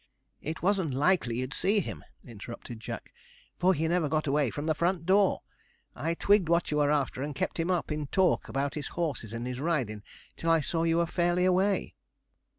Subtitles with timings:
[0.41, 3.13] 'It wasn't likely you'd see him,' interrupted Jack,
[3.59, 5.43] 'for he never got away from the front door.
[5.95, 9.31] I twigged what you were after, and kept him up in talk about his horses
[9.31, 10.01] and his ridin'
[10.35, 11.93] till I saw you were fairly away.'